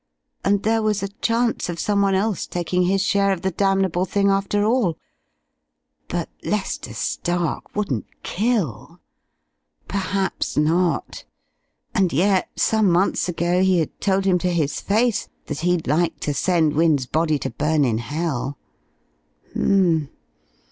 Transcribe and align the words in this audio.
And 0.43 0.63
there 0.63 0.81
was 0.81 1.03
a 1.03 1.09
chance 1.21 1.69
of 1.69 1.79
someone 1.79 2.15
else 2.15 2.47
taking 2.47 2.85
his 2.85 3.03
share 3.03 3.31
of 3.31 3.43
the 3.43 3.51
damnable 3.51 4.05
thing, 4.05 4.31
after 4.31 4.63
all!... 4.65 4.97
But 6.07 6.27
Lester 6.43 6.95
Stark 6.95 7.75
wouldn't 7.75 8.07
kill. 8.23 8.99
Perhaps 9.87 10.57
not 10.57 11.23
and 11.93 12.11
yet, 12.11 12.49
some 12.55 12.89
months 12.91 13.29
ago 13.29 13.61
he 13.61 13.77
had 13.77 14.01
told 14.01 14.25
him 14.25 14.39
to 14.39 14.49
his 14.51 14.81
face 14.81 15.29
that 15.45 15.59
he'd 15.59 15.85
like 15.85 16.19
to 16.21 16.33
send 16.33 16.73
Wynne's 16.73 17.05
body 17.05 17.37
to 17.37 17.51
burn 17.51 17.85
in 17.85 17.99
hell!... 17.99 18.57
H'm. 19.51 20.09